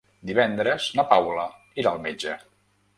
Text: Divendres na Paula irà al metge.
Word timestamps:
Divendres 0.29 0.87
na 1.01 1.07
Paula 1.13 1.47
irà 1.83 1.95
al 1.95 2.05
metge. 2.11 2.37